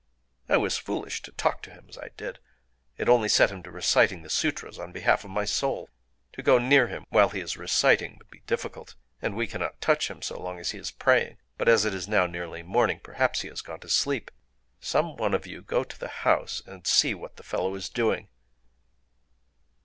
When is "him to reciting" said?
3.51-4.23